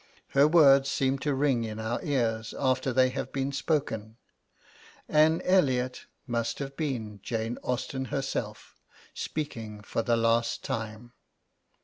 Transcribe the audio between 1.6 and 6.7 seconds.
in our ears after they have been spoken. Anne Elliot must